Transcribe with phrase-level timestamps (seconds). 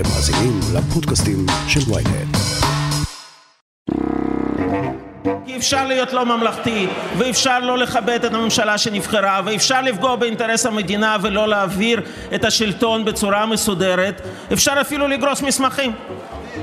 [0.00, 2.36] אתם מאזינים לפודקאסטים של ויינט.
[5.46, 6.86] כי אפשר להיות לא ממלכתי,
[7.18, 12.02] ואפשר לא לכבד את הממשלה שנבחרה, ואפשר לפגוע באינטרס המדינה ולא להעביר
[12.34, 14.20] את השלטון בצורה מסודרת,
[14.52, 15.92] אפשר אפילו לגרוס מסמכים.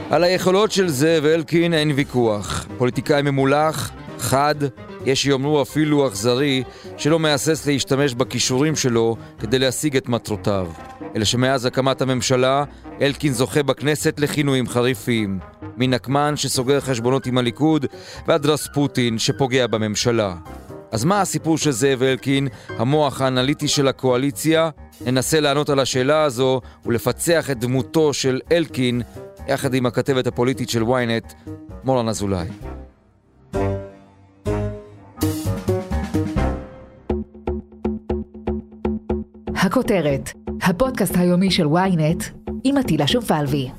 [0.10, 2.66] על היכולות של זאב אלקין אין ויכוח.
[2.78, 4.56] פוליטיקאי ממולח, חד,
[5.08, 6.64] יש שיאמרו אפילו אכזרי,
[6.98, 10.68] שלא מהסס להשתמש בכישורים שלו כדי להשיג את מטרותיו.
[11.16, 12.64] אלא שמאז הקמת הממשלה,
[13.02, 15.40] אלקין זוכה בכנסת לכינויים חריפים.
[15.78, 17.86] מנקמן שסוגר חשבונות עם הליכוד,
[18.28, 20.36] ועד רספוטין שפוגע בממשלה.
[20.92, 24.70] אז מה הסיפור של זאב אלקין, המוח האנליטי של הקואליציה?
[25.06, 29.02] ננסה לענות על השאלה הזו ולפצח את דמותו של אלקין
[29.48, 31.52] יחד עם הכתבת הפוליטית של ynet,
[31.84, 32.48] מורן אזולאי.
[39.78, 40.30] הכותרת,
[40.62, 42.24] הפודקאסט היומי של ynet
[42.64, 43.70] עם עטילה שומפלבי.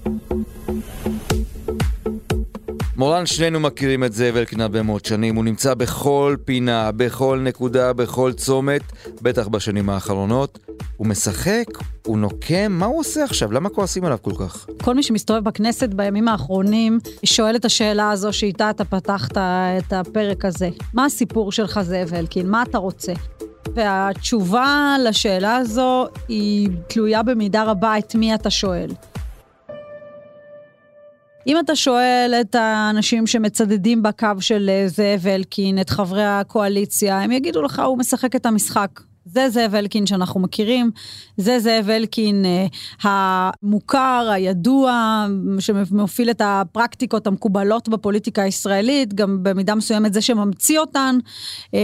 [2.97, 7.93] מורן, שנינו מכירים את זאב אלקין הרבה מאוד שנים, הוא נמצא בכל פינה, בכל נקודה,
[7.93, 8.83] בכל צומת,
[9.23, 10.59] בטח בשנים האחרונות.
[10.97, 11.67] הוא משחק,
[12.07, 13.53] הוא נוקם, מה הוא עושה עכשיו?
[13.53, 14.67] למה כועסים עליו כל כך?
[14.83, 20.45] כל מי שמסתובב בכנסת בימים האחרונים שואל את השאלה הזו שאיתה אתה פתחת את הפרק
[20.45, 20.69] הזה.
[20.95, 22.51] מה הסיפור שלך, זאב אלקין?
[22.51, 23.13] מה אתה רוצה?
[23.79, 28.91] והתשובה לשאלה הזו היא תלויה במידה רבה את מי אתה שואל.
[31.47, 37.63] אם אתה שואל את האנשים שמצדדים בקו של זאב אלקין, את חברי הקואליציה, הם יגידו
[37.63, 39.01] לך, הוא משחק את המשחק.
[39.33, 40.91] זה זאב אלקין שאנחנו מכירים,
[41.37, 42.67] זה זאב אלקין אה,
[43.03, 45.27] המוכר, הידוע,
[45.59, 51.19] שמוביל את הפרקטיקות המקובלות בפוליטיקה הישראלית, גם במידה מסוימת זה שממציא אותן,
[51.75, 51.81] אה,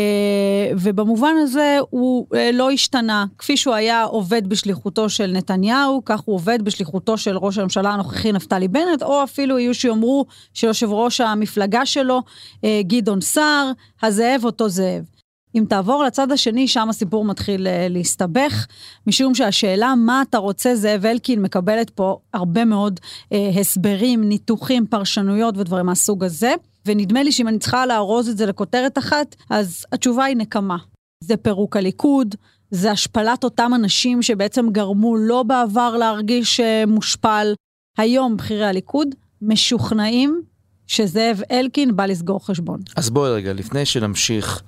[0.78, 3.24] ובמובן הזה הוא אה, לא השתנה.
[3.38, 8.32] כפי שהוא היה עובד בשליחותו של נתניהו, כך הוא עובד בשליחותו של ראש הממשלה הנוכחי
[8.32, 12.22] נפתלי בנט, או אפילו יהיו שיאמרו שיושב ראש המפלגה שלו,
[12.64, 13.70] אה, גדעון סער,
[14.02, 15.13] הזאב אותו זאב.
[15.54, 18.66] אם תעבור לצד השני, שם הסיפור מתחיל uh, להסתבך,
[19.06, 25.58] משום שהשאלה מה אתה רוצה, זאב אלקין מקבלת פה הרבה מאוד uh, הסברים, ניתוחים, פרשנויות
[25.58, 26.54] ודברים מהסוג הזה.
[26.86, 30.76] ונדמה לי שאם אני צריכה לארוז את זה לכותרת אחת, אז התשובה היא נקמה.
[31.24, 32.34] זה פירוק הליכוד,
[32.70, 37.54] זה השפלת אותם אנשים שבעצם גרמו לו בעבר להרגיש uh, מושפל.
[37.98, 39.08] היום בכירי הליכוד
[39.42, 40.42] משוכנעים
[40.86, 42.80] שזאב אלקין בא לסגור חשבון.
[42.96, 44.62] אז בואי רגע, לפני שנמשיך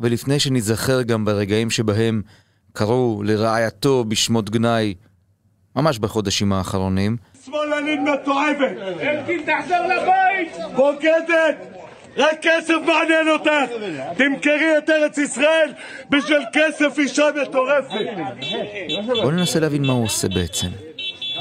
[0.00, 2.22] ולפני שניזכר גם ברגעים שבהם
[2.72, 4.94] קראו לרעייתו בשמות גנאי,
[5.76, 7.16] ממש בחודשים האחרונים.
[7.44, 8.76] שמאלנית מתועבת!
[9.00, 10.74] אלקין, תחזור לבית!
[10.76, 11.56] בוגדת!
[12.16, 13.72] רק כסף מעניין אותך!
[14.16, 15.72] תמכרי את ארץ ישראל
[16.10, 18.06] בשביל כסף אישה מטורפת!
[19.06, 20.66] בואו ננסה להבין מה הוא עושה בעצם.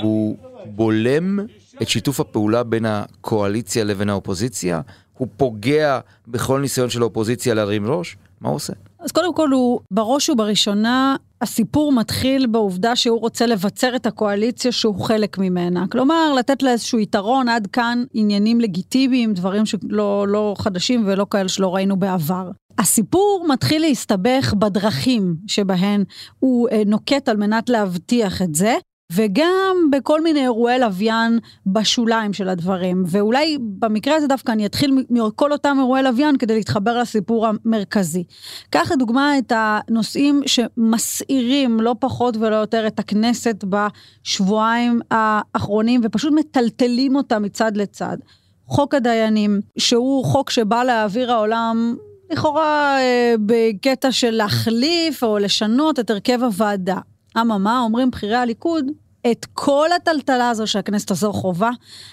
[0.01, 1.39] הוא בולם
[1.81, 4.81] את שיתוף הפעולה בין הקואליציה לבין האופוזיציה?
[5.13, 8.17] הוא פוגע בכל ניסיון של האופוזיציה להרים ראש?
[8.41, 8.73] מה הוא עושה?
[8.99, 15.01] אז קודם כל הוא, בראש ובראשונה, הסיפור מתחיל בעובדה שהוא רוצה לבצר את הקואליציה שהוא
[15.01, 15.85] חלק ממנה.
[15.91, 21.49] כלומר, לתת לה איזשהו יתרון עד כאן עניינים לגיטימיים, דברים שלא לא חדשים ולא כאלה
[21.49, 22.51] שלא ראינו בעבר.
[22.77, 26.03] הסיפור מתחיל להסתבך בדרכים שבהן
[26.39, 28.75] הוא אה, נוקט על מנת להבטיח את זה.
[29.11, 33.03] וגם בכל מיני אירועי לוויין בשוליים של הדברים.
[33.07, 38.23] ואולי במקרה הזה דווקא אני אתחיל מכל אותם אירועי לוויין כדי להתחבר לסיפור המרכזי.
[38.69, 47.15] קח לדוגמה את הנושאים שמסעירים לא פחות ולא יותר את הכנסת בשבועיים האחרונים ופשוט מטלטלים
[47.15, 48.17] אותה מצד לצד.
[48.65, 51.95] חוק הדיינים, שהוא חוק שבא להעביר העולם
[52.31, 56.97] לכאורה אה, בקטע של להחליף או לשנות את הרכב הוועדה.
[57.41, 58.85] אממה, אומרים בכירי הליכוד,
[59.31, 61.69] את כל הטלטלה הזו שהכנסת הזו חובה,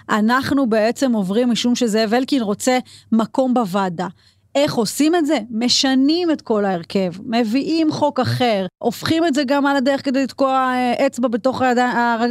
[0.08, 2.78] אנחנו בעצם עוברים משום שזאב אלקין רוצה
[3.12, 4.06] מקום בוועדה.
[4.54, 5.38] איך עושים את זה?
[5.50, 10.50] משנים את כל ההרכב, מביאים חוק אחר, הופכים את זה גם על הדרך כדי לתקוע
[10.50, 11.62] אה, אצבע בתוך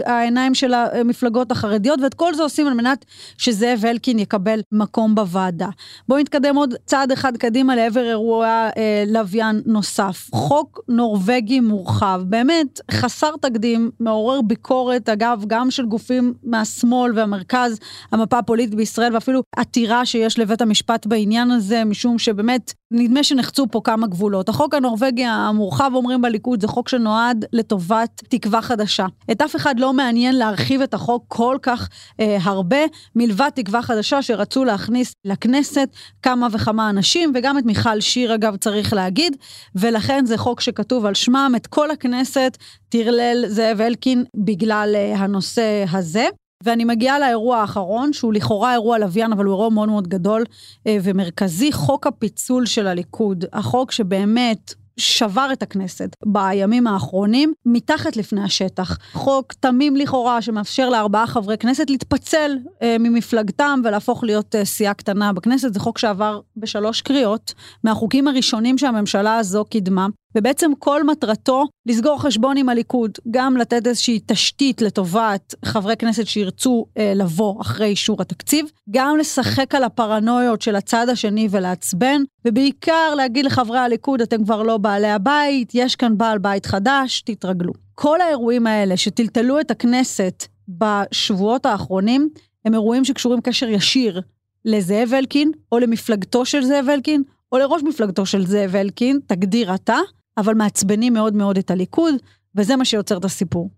[0.06, 3.06] העיניים של המפלגות החרדיות, ואת כל זה עושים על מנת
[3.38, 5.70] שזאב אלקין יקבל מקום בוועדה.
[6.08, 10.30] בואו נתקדם עוד צעד אחד קדימה לעבר אירוע אה, לוויין נוסף.
[10.34, 17.80] חוק נורבגי מורחב, באמת חסר תקדים, מעורר ביקורת, אגב, גם של גופים מהשמאל והמרכז,
[18.12, 23.68] המפה הפוליטית בישראל, ואפילו עתירה שיש לבית המשפט בעניין הזה, משום משום שבאמת נדמה שנחצו
[23.72, 24.50] פה כמה גבולות.
[24.50, 29.06] החוק הנורבגי המורחב, אומרים בליכוד, זה חוק שנועד לטובת תקווה חדשה.
[29.32, 31.90] את אף אחד לא מעניין להרחיב את החוק כל כך
[32.20, 32.78] אה, הרבה,
[33.16, 35.90] מלבד תקווה חדשה שרצו להכניס לכנסת
[36.22, 39.38] כמה וכמה אנשים, וגם את מיכל שיר, אגב, צריך להגיד,
[39.76, 42.58] ולכן זה חוק שכתוב על שמם, את כל הכנסת
[42.90, 46.28] טרלל זאב אלקין בגלל אה, הנושא הזה.
[46.64, 50.44] ואני מגיעה לאירוע האחרון, שהוא לכאורה אירוע לוויין, אבל הוא אירוע מאוד מאוד גדול
[50.88, 53.46] אה, ומרכזי, חוק הפיצול של הליכוד.
[53.54, 58.98] החוק שבאמת שבר את הכנסת בימים האחרונים, מתחת לפני השטח.
[59.14, 65.34] חוק תמים לכאורה שמאפשר לארבעה חברי כנסת להתפצל אה, ממפלגתם ולהפוך להיות אה, סיעה קטנה
[65.34, 65.74] בכנסת.
[65.74, 70.08] זה חוק שעבר בשלוש קריאות, מהחוקים הראשונים שהממשלה הזו קידמה.
[70.36, 76.86] ובעצם כל מטרתו לסגור חשבון עם הליכוד, גם לתת איזושהי תשתית לטובת חברי כנסת שירצו
[76.98, 83.46] אה, לבוא אחרי אישור התקציב, גם לשחק על הפרנויות של הצד השני ולעצבן, ובעיקר להגיד
[83.46, 87.74] לחברי הליכוד, אתם כבר לא בעלי הבית, יש כאן בעל בית חדש, תתרגלו.
[87.96, 92.30] כל האירועים האלה שטלטלו את הכנסת בשבועות האחרונים,
[92.66, 94.22] הם אירועים שקשורים קשר ישיר
[94.66, 99.98] לזאב אלקין, או למפלגתו של זאב אלקין, או לראש מפלגתו של זאב אלקין, תגדיר אתה,
[100.38, 102.16] אבל מעצבנים מאוד מאוד את הליכוד,
[102.56, 103.70] וזה מה שיוצר את הסיפור.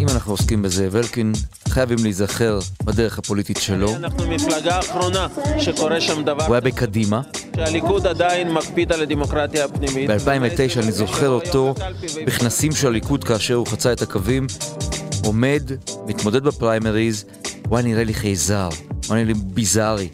[0.00, 1.32] אם אנחנו עוסקים בזאב אלקין,
[1.68, 3.96] חייבים להיזכר בדרך הפוליטית שלו.
[3.96, 5.26] אנחנו מפלגה אחרונה
[5.58, 6.46] שקורה שם דבר...
[6.46, 7.20] הוא היה בקדימה.
[7.56, 10.10] שהליכוד עדיין מקפיד על הדמוקרטיה הפנימית.
[10.10, 11.74] ב-2009 אני זוכר אותו
[12.26, 14.46] בכנסים של הליכוד כאשר הוא חצה את הקווים,
[15.24, 15.62] עומד,
[16.06, 17.24] מתמודד בפריימריז,
[17.68, 20.08] הוא היה נראה לי חייזר, הוא היה נראה לי ביזארי.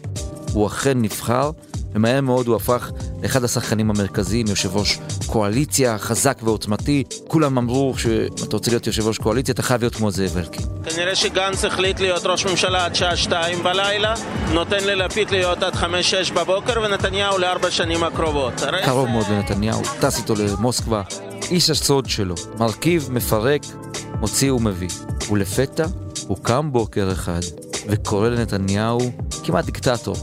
[0.53, 1.51] הוא אכן נבחר,
[1.93, 2.91] ומהר מאוד הוא הפך
[3.23, 7.03] לאחד השחקנים המרכזיים, יושב ראש קואליציה חזק ועוצמתי.
[7.27, 10.65] כולם אמרו שאם אתה רוצה להיות יושב ראש קואליציה, אתה חייב להיות כמו זאב אלקין.
[10.83, 14.13] כנראה שגנץ החליט להיות ראש ממשלה עד שעה שתיים בלילה,
[14.53, 18.53] נותן ללפיד להיות עד חמש-שש בבוקר, ונתניהו לארבע שנים הקרובות.
[18.85, 21.01] קרוב מאוד לנתניהו, טס איתו למוסקבה.
[21.51, 23.61] איש הסוד שלו, מרכיב, מפרק,
[24.19, 24.89] מוציא ומביא.
[25.31, 25.85] ולפתע
[26.27, 27.39] הוא קם בוקר אחד
[27.87, 28.99] וקורא לנתניהו
[29.43, 30.15] כמעט דיקטטור.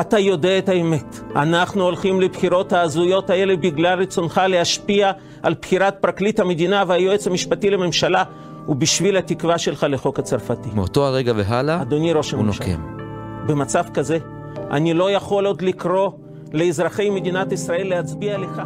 [0.00, 1.20] אתה יודע את האמת.
[1.36, 5.10] אנחנו הולכים לבחירות ההזויות האלה בגלל רצונך להשפיע
[5.42, 8.24] על בחירת פרקליט המדינה והיועץ המשפטי לממשלה,
[8.68, 10.68] ובשביל התקווה שלך לחוק הצרפתי.
[10.74, 12.82] מאותו הרגע והלאה, אדוני ראש הוא הממשלה, נוקם.
[13.46, 14.18] במצב כזה,
[14.70, 16.10] אני לא יכול עוד לקרוא
[16.52, 18.62] לאזרחי מדינת ישראל להצביע לך.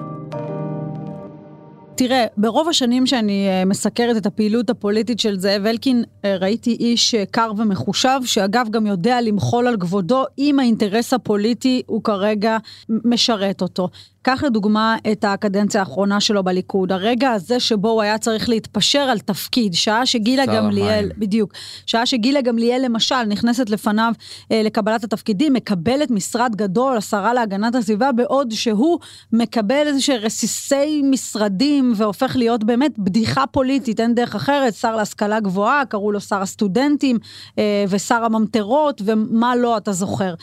[1.96, 7.14] תראה, ברוב השנים שאני אה, מסקרת את הפעילות הפוליטית של זאב אלקין, אה, ראיתי איש
[7.14, 12.56] אה, קר ומחושב, שאגב גם יודע למחול על כבודו אם האינטרס הפוליטי הוא כרגע
[12.88, 13.88] משרת אותו.
[14.26, 19.18] קח לדוגמה את הקדנציה האחרונה שלו בליכוד, הרגע הזה שבו הוא היה צריך להתפשר על
[19.18, 21.10] תפקיד, שעה שגילה גמליאל.
[21.18, 21.52] בדיוק,
[21.86, 24.12] שעה שגילה גמליאל למשל נכנסת לפניו
[24.52, 28.98] אה, לקבלת התפקידים, מקבלת משרד גדול, השרה להגנת הסביבה, בעוד שהוא
[29.32, 35.40] מקבל איזה שהם רסיסי משרדים והופך להיות באמת בדיחה פוליטית, אין דרך אחרת, שר להשכלה
[35.40, 37.18] גבוהה, קראו לו שר הסטודנטים
[37.58, 40.34] אה, ושר הממטרות ומה לא, אתה זוכר.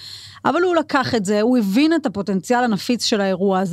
[0.46, 3.73] אבל הוא לקח את זה, הוא הבין את הפוטנציאל הנפיץ של האירוע הזה,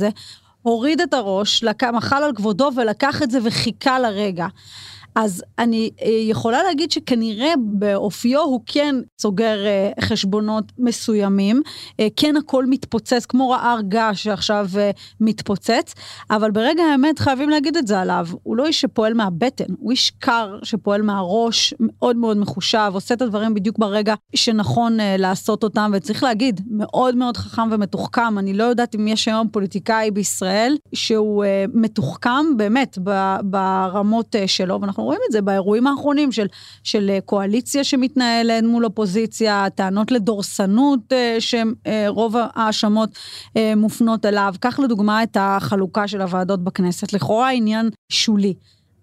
[0.61, 1.63] הוריד את הראש.
[1.91, 4.47] מחל על כבודו ולקח את זה וחיכה לרגע.
[5.15, 11.61] אז אני אה, יכולה להגיד שכנראה באופיו הוא כן סוגר אה, חשבונות מסוימים,
[11.99, 14.67] אה, כן הכל מתפוצץ, כמו רער געש שעכשיו
[15.19, 15.93] מתפוצץ,
[16.29, 20.11] אבל ברגע האמת חייבים להגיד את זה עליו, הוא לא איש שפועל מהבטן, הוא איש
[20.19, 26.23] קר שפועל מהראש, מאוד מאוד מחושב, עושה את הדברים בדיוק ברגע שנכון לעשות אותם, וצריך
[26.23, 32.57] להגיד, מאוד מאוד חכם ומתוחכם, אני לא יודעת אם יש היום פוליטיקאי בישראל שהוא מתוחכם
[32.57, 32.97] באמת
[33.43, 36.47] ברמות שלו, ואנחנו רואים את זה באירועים האחרונים של,
[36.83, 43.09] של אה, קואליציה שמתנהלת מול אופוזיציה, טענות לדורסנות אה, שרוב ההאשמות
[43.57, 44.53] אה, מופנות אליו.
[44.59, 48.53] קח לדוגמה את החלוקה של הוועדות בכנסת, לכאורה עניין שולי.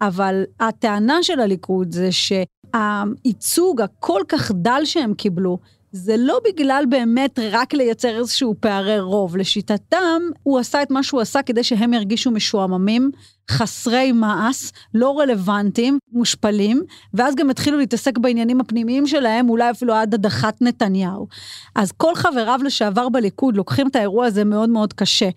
[0.01, 5.59] אבל הטענה של הליכוד זה שהייצוג הכל כך דל שהם קיבלו,
[5.93, 9.37] זה לא בגלל באמת רק לייצר איזשהו פערי רוב.
[9.37, 13.11] לשיטתם, הוא עשה את מה שהוא עשה כדי שהם ירגישו משועממים,
[13.51, 16.83] חסרי מעש, לא רלוונטיים, מושפלים,
[17.15, 21.27] ואז גם התחילו להתעסק בעניינים הפנימיים שלהם, אולי אפילו עד הדחת נתניהו.
[21.75, 25.29] אז כל חבריו לשעבר בליכוד לוקחים את האירוע הזה מאוד מאוד קשה.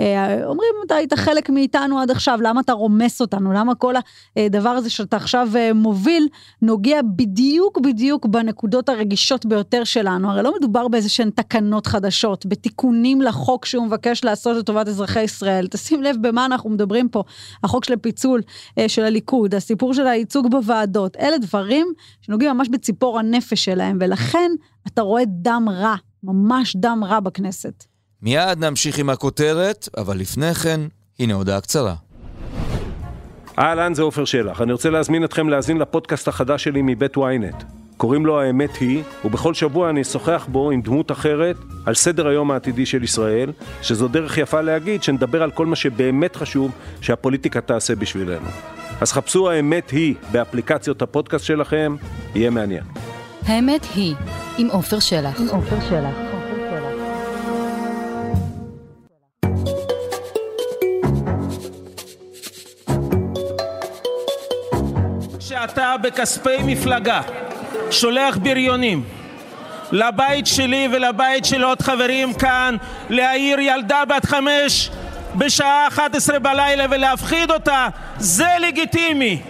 [0.00, 3.52] אה, אומרים, אתה היית חלק מאיתנו עד עכשיו, למה אתה רומס אותנו?
[3.52, 3.94] למה כל
[4.36, 6.28] הדבר הזה שאתה עכשיו אה, מוביל,
[6.62, 10.30] נוגע בדיוק בדיוק בנקודות הרגישות ביותר שלנו?
[10.30, 15.66] הרי לא מדובר באיזה שהן תקנות חדשות, בתיקונים לחוק שהוא מבקש לעשות לטובת אזרחי ישראל.
[15.66, 17.22] תשים לב במה אנחנו מדברים פה.
[17.64, 18.40] החוק של הפיצול
[18.78, 21.86] אה, של הליכוד, הסיפור של הייצוג בוועדות, אלה דברים
[22.20, 24.50] שנוגעים ממש בציפור הנפש שלהם, ולכן
[24.86, 27.84] אתה רואה דם רע, ממש דם רע בכנסת.
[28.22, 30.80] מיד נמשיך עם הכותרת, אבל לפני כן,
[31.18, 31.94] הנה הודעה קצרה.
[33.58, 34.62] אהלן, זה עופר שלח.
[34.62, 37.64] אני רוצה להזמין אתכם להאזין לפודקאסט החדש שלי מבית ynet.
[37.96, 42.50] קוראים לו האמת היא, ובכל שבוע אני אשוחח בו עם דמות אחרת על סדר היום
[42.50, 47.94] העתידי של ישראל, שזו דרך יפה להגיד שנדבר על כל מה שבאמת חשוב שהפוליטיקה תעשה
[47.94, 48.46] בשבילנו.
[49.00, 51.96] אז חפשו האמת היא באפליקציות הפודקאסט שלכם,
[52.34, 52.84] יהיה מעניין.
[53.46, 54.14] האמת היא,
[54.58, 55.40] עם עופר שלח.
[55.40, 56.14] עם עופר שלח.
[65.40, 67.20] שאתה בכספי מפלגה
[67.90, 69.02] שולח בריונים
[69.92, 72.76] לבית שלי ולבית של עוד חברים כאן
[73.10, 74.90] להעיר ילדה בת חמש
[75.34, 77.88] בשעה 11 בלילה ולהפחיד אותה,
[78.18, 79.40] זה לגיטימי.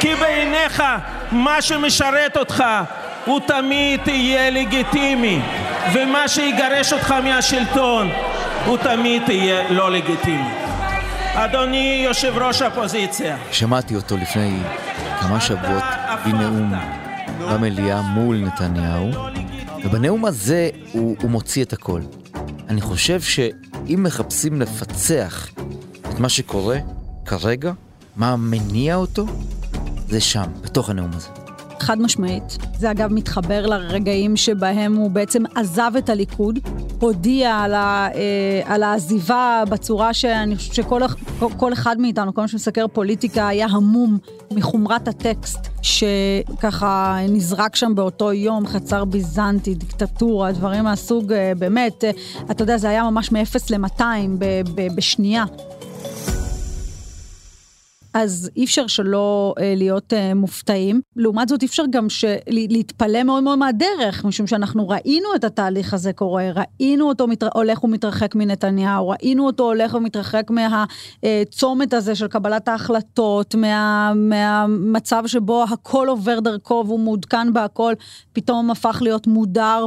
[0.00, 0.82] כי בעיניך
[1.32, 2.64] מה שמשרת אותך
[3.24, 5.40] הוא תמיד יהיה לגיטימי,
[5.92, 8.10] ומה שיגרש אותך מהשלטון
[8.64, 10.48] הוא תמיד יהיה לא לגיטימי.
[11.34, 13.36] אדוני יושב ראש האופוזיציה.
[13.52, 14.58] שמעתי אותו לפני
[15.20, 15.82] כמה שבועות
[16.24, 16.72] בנאום
[17.40, 19.10] במליאה מול נתניהו,
[19.84, 22.00] ובנאום הזה הוא, הוא מוציא את הכל.
[22.68, 25.48] אני חושב שאם מחפשים לפצח
[26.10, 26.78] את מה שקורה
[27.24, 27.72] כרגע,
[28.16, 29.26] מה מניע אותו,
[30.08, 31.35] זה שם, בתוך הנאום הזה.
[31.86, 32.58] חד משמעית.
[32.78, 36.58] זה אגב מתחבר לרגעים שבהם הוא בעצם עזב את הליכוד,
[37.00, 41.00] הודיע על, ה, אה, על העזיבה בצורה שאני חושבת שכל
[41.56, 44.18] כל אחד מאיתנו, כל מי שמסקר פוליטיקה, היה המום
[44.50, 52.10] מחומרת הטקסט שככה נזרק שם באותו יום, חצר ביזנטי, דיקטטורה, דברים מהסוג, אה, באמת, אה,
[52.50, 54.02] אתה יודע, זה היה ממש מ-0 ל-200
[54.94, 55.44] בשנייה.
[58.18, 61.00] אז אי אפשר שלא אה, להיות אה, מופתעים.
[61.16, 62.24] לעומת זאת, אי אפשר גם ש...
[62.48, 67.42] להתפלא מאוד מאוד מהדרך, משום שאנחנו ראינו את התהליך הזה קורה, ראינו אותו מת...
[67.54, 74.12] הולך ומתרחק מנתניהו, ראינו אותו הולך ומתרחק מהצומת הזה של קבלת ההחלטות, מה...
[74.14, 77.92] מהמצב שבו הכל עובר דרכו והוא מעודכן בהכל,
[78.32, 79.86] פתאום הפך להיות מודר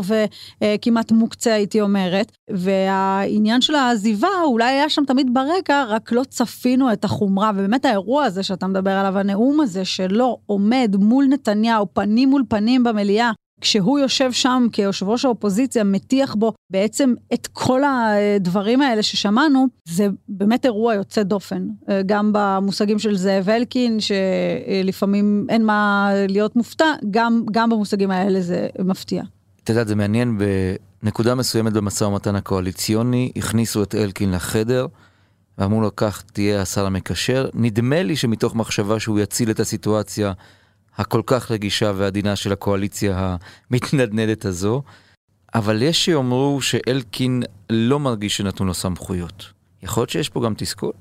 [0.61, 2.31] וכמעט מוקצה, הייתי אומרת.
[2.49, 8.18] והעניין של העזיבה אולי היה שם תמיד ברקע, רק לא צפינו את החומרה, ובאמת האירוע
[8.25, 13.99] הזה שאתה מדבר עליו, הנאום הזה שלא עומד מול נתניהו, פנים מול פנים במליאה, כשהוא
[13.99, 20.65] יושב שם כיושב ראש האופוזיציה, מטיח בו בעצם את כל הדברים האלה ששמענו, זה באמת
[20.65, 21.67] אירוע יוצא דופן.
[22.05, 28.67] גם במושגים של זאב אלקין, שלפעמים אין מה להיות מופתע, גם, גם במושגים האלה זה
[28.79, 29.23] מפתיע.
[29.63, 30.37] את יודעת, זה מעניין,
[31.03, 34.85] בנקודה מסוימת במשא ומתן הקואליציוני, הכניסו את אלקין לחדר.
[35.59, 37.49] ואמרו לו, כך תהיה השר המקשר.
[37.53, 40.33] נדמה לי שמתוך מחשבה שהוא יציל את הסיטואציה
[40.97, 43.35] הכל כך רגישה ועדינה של הקואליציה
[43.71, 44.81] המתנדנדת הזו,
[45.55, 49.45] אבל יש שיאמרו שאלקין לא מרגיש שנתנו לו סמכויות.
[49.83, 50.91] יכול להיות שיש פה גם תסכול?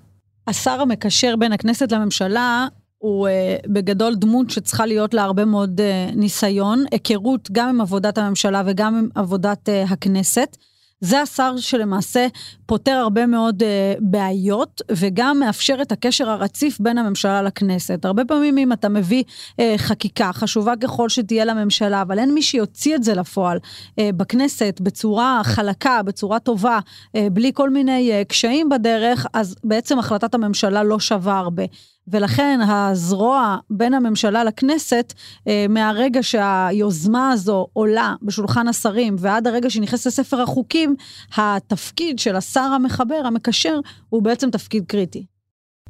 [0.46, 2.66] השר המקשר בין הכנסת לממשלה
[2.98, 8.18] הוא uh, בגדול דמות שצריכה להיות לה הרבה מאוד uh, ניסיון, היכרות גם עם עבודת
[8.18, 10.56] הממשלה וגם עם עבודת uh, הכנסת.
[11.00, 12.26] זה השר שלמעשה
[12.68, 13.66] פותר הרבה מאוד uh,
[14.00, 18.04] בעיות וגם מאפשר את הקשר הרציף בין הממשלה לכנסת.
[18.04, 22.96] הרבה פעמים אם אתה מביא uh, חקיקה, חשובה ככל שתהיה לממשלה, אבל אין מי שיוציא
[22.96, 28.68] את זה לפועל uh, בכנסת בצורה חלקה, בצורה טובה, uh, בלי כל מיני uh, קשיים
[28.68, 31.64] בדרך, אז בעצם החלטת הממשלה לא שווה הרבה.
[32.10, 35.12] ולכן הזרוע בין הממשלה לכנסת,
[35.48, 40.94] אה, מהרגע שהיוזמה הזו עולה בשולחן השרים ועד הרגע שהיא נכנסת לספר החוקים,
[41.36, 45.26] התפקיד של השר המחבר, המקשר, הוא בעצם תפקיד קריטי.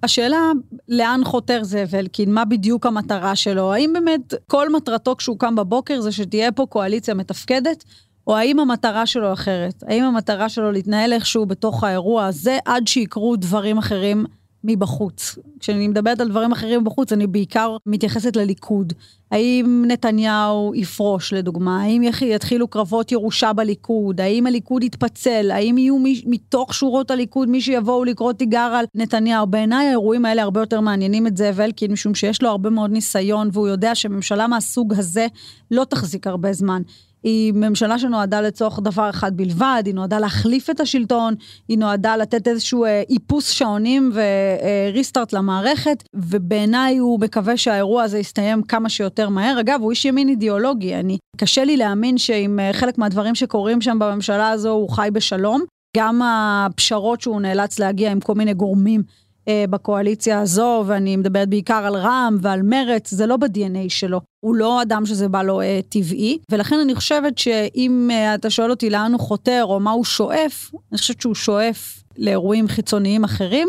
[0.03, 0.53] השאלה
[0.89, 6.01] לאן חותר זאב אלקין, מה בדיוק המטרה שלו, האם באמת כל מטרתו כשהוא קם בבוקר
[6.01, 7.85] זה שתהיה פה קואליציה מתפקדת,
[8.27, 9.83] או האם המטרה שלו אחרת?
[9.87, 14.25] האם המטרה שלו להתנהל איכשהו בתוך האירוע הזה עד שיקרו דברים אחרים
[14.65, 15.39] מבחוץ.
[15.61, 18.93] כשאני מדברת על דברים אחרים בחוץ, אני בעיקר מתייחסת לליכוד.
[19.31, 21.83] האם נתניהו יפרוש, לדוגמה?
[21.83, 24.21] האם יתחילו קרבות ירושה בליכוד?
[24.21, 25.51] האם הליכוד יתפצל?
[25.51, 29.47] האם יהיו מי, מתוך שורות הליכוד מי שיבואו לקרוא תיגר על נתניהו?
[29.47, 33.51] בעיניי האירועים האלה הרבה יותר מעניינים את זאב אלקין, משום שיש לו הרבה מאוד ניסיון,
[33.53, 35.27] והוא יודע שממשלה מהסוג הזה
[35.71, 36.83] לא תחזיק הרבה זמן.
[37.23, 41.35] היא ממשלה שנועדה לצורך דבר אחד בלבד, היא נועדה להחליף את השלטון,
[41.69, 48.63] היא נועדה לתת איזשהו אה, איפוס שעונים וריסטארט למערכת, ובעיניי הוא מקווה שהאירוע הזה יסתיים
[48.63, 49.61] כמה שיותר מהר.
[49.61, 53.99] אגב, הוא איש ימין אידיאולוגי, אני, קשה לי להאמין שעם אה, חלק מהדברים שקורים שם
[53.99, 55.65] בממשלה הזו הוא חי בשלום.
[55.97, 59.03] גם הפשרות שהוא נאלץ להגיע עם כל מיני גורמים
[59.49, 64.21] אה, בקואליציה הזו, ואני מדברת בעיקר על רע"מ ועל מרץ, זה לא ב-DNA שלו.
[64.41, 68.71] הוא לא אדם שזה בא לו אה, טבעי, ולכן אני חושבת שאם אה, אתה שואל
[68.71, 73.69] אותי לאן הוא חותר או מה הוא שואף, אני חושבת שהוא שואף לאירועים חיצוניים אחרים,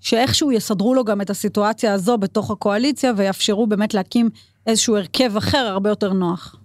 [0.00, 4.30] שאיכשהו יסדרו לו גם את הסיטואציה הזו בתוך הקואליציה ויאפשרו באמת להקים
[4.66, 6.56] איזשהו הרכב אחר הרבה יותר נוח.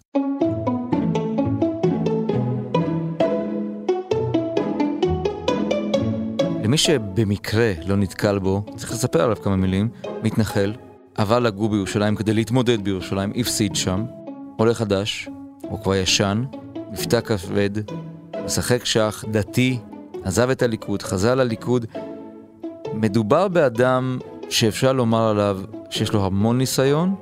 [6.70, 9.90] למי שבמקרה לא נתקל בו, צריך לספר עליו כמה מילים,
[10.24, 10.74] מתנחל,
[11.16, 14.06] עבר לגור בירושלים כדי להתמודד בירושלים, הפסיד שם,
[14.58, 15.30] עולה חדש,
[15.62, 16.44] הוא כבר ישן,
[16.92, 17.70] מבטא כבד,
[18.46, 19.80] משחק שח, דתי,
[20.24, 21.86] עזב את הליכוד, חזר לליכוד.
[22.94, 25.60] מדובר באדם שאפשר לומר עליו
[25.90, 27.16] שיש לו המון ניסיון,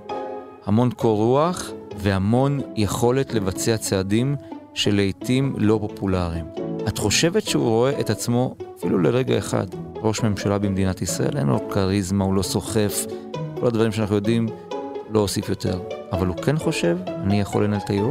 [0.65, 4.35] המון קור רוח והמון יכולת לבצע צעדים
[4.73, 6.45] שלעיתים לא פופולריים.
[6.87, 11.37] את חושבת שהוא רואה את עצמו, אפילו לרגע אחד, ראש ממשלה במדינת ישראל?
[11.37, 13.05] אין לו כריזמה, הוא לא סוחף,
[13.59, 14.47] כל הדברים שאנחנו יודעים,
[15.09, 15.79] לא אוסיף יותר.
[16.11, 18.05] אבל הוא כן חושב, אני יכול לנהל את העיר?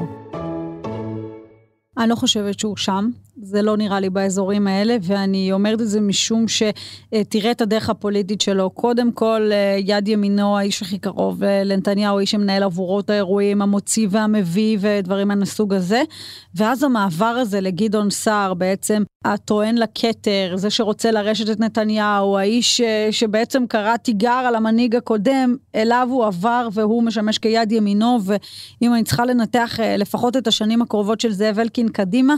[1.99, 3.11] אני לא חושבת שהוא שם.
[3.43, 8.41] זה לא נראה לי באזורים האלה, ואני אומרת את זה משום שתראה את הדרך הפוליטית
[8.41, 8.71] שלו.
[8.71, 13.63] קודם כל, אה, יד ימינו, האיש הכי קרוב אה, לנתניהו, האיש שמנהל עבורו את האירועים,
[13.63, 16.03] המוציא והמביא ודברים מהסוג הזה.
[16.55, 23.09] ואז המעבר הזה לגדעון סער, בעצם הטוען לכתר, זה שרוצה לרשת את נתניהו, האיש אה,
[23.11, 29.05] שבעצם קרא תיגר על המנהיג הקודם, אליו הוא עבר והוא משמש כיד ימינו, ואם אני
[29.05, 32.35] צריכה לנתח לפחות את השנים הקרובות של זאב אלקין קדימה,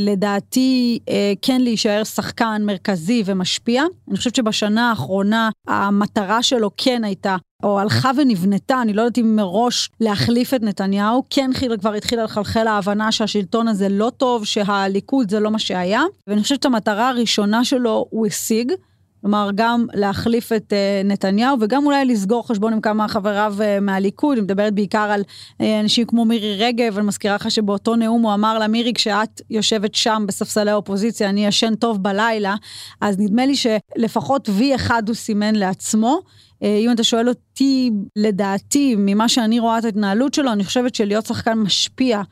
[0.00, 3.82] לדעתי אה, כן להישאר שחקן מרכזי ומשפיע.
[4.08, 9.36] אני חושבת שבשנה האחרונה המטרה שלו כן הייתה או הלכה ונבנתה, אני לא יודעת אם
[9.36, 15.40] מראש להחליף את נתניהו, כן כבר התחילה לחלחל ההבנה שהשלטון הזה לא טוב, שהליכוד זה
[15.40, 18.72] לא מה שהיה, ואני חושבת שהמטרה הראשונה שלו הוא השיג,
[19.20, 24.36] כלומר, גם להחליף את uh, נתניהו וגם אולי לסגור חשבון עם כמה חבריו uh, מהליכוד,
[24.36, 28.34] היא מדברת בעיקר על uh, אנשים כמו מירי רגב, אני מזכירה לך שבאותו נאום הוא
[28.34, 32.54] אמר לה, מירי, כשאת יושבת שם בספסלי האופוזיציה, אני ישן טוב בלילה,
[33.00, 36.20] אז נדמה לי שלפחות וי אחד הוא סימן לעצמו.
[36.62, 41.54] אם אתה שואל אותי, לדעתי, ממה שאני רואה את ההתנהלות שלו, אני חושבת שלהיות שחקן
[41.54, 42.22] משפיע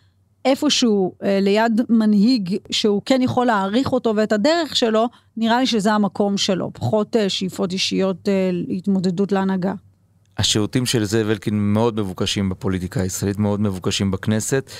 [0.46, 5.92] איפשהו אה, ליד מנהיג שהוא כן יכול להעריך אותו ואת הדרך שלו, נראה לי שזה
[5.92, 9.74] המקום שלו, פחות אה, שאיפות אישיות אה, להתמודדות להנהגה.
[10.38, 14.70] השירותים של זאב אלקין מאוד מבוקשים בפוליטיקה הישראלית, מאוד מבוקשים בכנסת.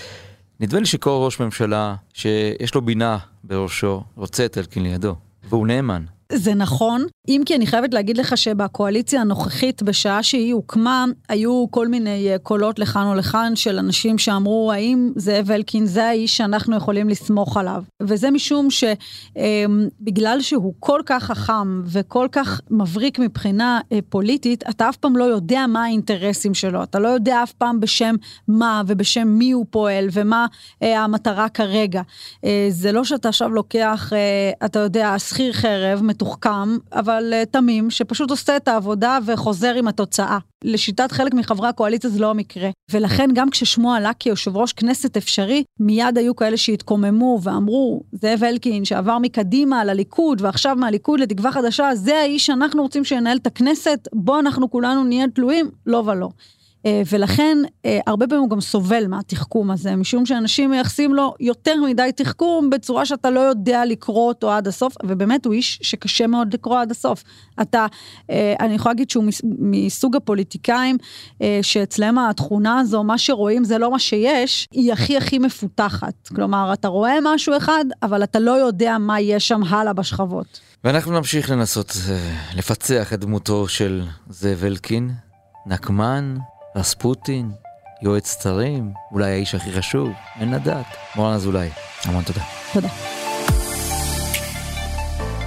[0.61, 5.15] נדמה לי שכל ראש ממשלה שיש לו בינה בראשו רוצה את אלקין לידו,
[5.49, 6.05] והוא נאמן.
[6.33, 11.89] זה נכון, אם כי אני חייבת להגיד לך שבקואליציה הנוכחית, בשעה שהיא הוקמה, היו כל
[11.89, 16.77] מיני אה, קולות לכאן או לכאן של אנשים שאמרו, האם זאב אלקין זה האיש שאנחנו
[16.77, 17.83] יכולים לסמוך עליו?
[18.03, 24.89] וזה משום שבגלל אמ, שהוא כל כך חכם וכל כך מבריק מבחינה אה, פוליטית, אתה
[24.89, 28.15] אף פעם לא יודע מה האינטרסים שלו, אתה לא יודע אף פעם בשם
[28.49, 30.47] מה ובשם מי הוא פועל ומה
[30.83, 32.03] אה, המטרה כרגע.
[32.71, 34.13] זה לא שאתה עכשיו לוקח,
[34.65, 40.39] אתה יודע, שכיר חרב, מתוחכם, אבל uh, תמים, שפשוט עושה את העבודה וחוזר עם התוצאה.
[40.65, 42.71] לשיטת חלק מחברי הקואליציה זה לא המקרה.
[42.91, 48.85] ולכן גם כששמו עלה כיושב ראש כנסת אפשרי, מיד היו כאלה שהתקוממו ואמרו, זאב אלקין
[48.85, 54.39] שעבר מקדימה לליכוד ועכשיו מהליכוד לתקווה חדשה, זה האיש שאנחנו רוצים שינהל את הכנסת, בו
[54.39, 55.71] אנחנו כולנו נהיה תלויים?
[55.87, 56.29] לא ולא.
[56.87, 61.75] אה, ולכן אה, הרבה פעמים הוא גם סובל מהתחכום הזה, משום שאנשים מייחסים לו יותר
[61.87, 66.55] מדי תחכום בצורה שאתה לא יודע לקרוא אותו עד הסוף, ובאמת הוא איש שקשה מאוד
[66.55, 67.25] לקרוא עד הסוף.
[67.63, 67.87] אתה,
[68.31, 69.25] אה, אני יכולה להגיד שהוא
[69.59, 70.97] מסוג הפוליטיקאים,
[71.63, 76.29] שאצלם התכונה הזו, מה שרואים זה לא מה שיש, היא הכי הכי מפותחת.
[76.35, 80.61] כלומר, אתה רואה משהו אחד, אבל אתה לא יודע מה יש שם הלאה בשכבות.
[80.85, 81.93] ואנחנו נמשיך לנסות
[82.57, 85.11] לפצח את דמותו של זאב אלקין,
[85.67, 86.37] נקמן,
[86.77, 87.51] רספוטין,
[88.03, 90.09] יועץ צרים, אולי האיש הכי חשוב,
[90.41, 90.87] אין לדעת.
[91.17, 91.69] מורן אזולאי,
[92.05, 92.41] המון תודה.
[92.73, 92.89] תודה.